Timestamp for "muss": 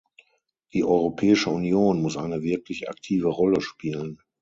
2.01-2.17